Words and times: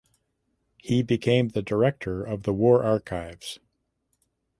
He 0.81 1.03
became 1.03 1.49
director 1.49 2.23
of 2.23 2.41
the 2.41 2.53
war 2.55 2.83
archives. 2.83 3.59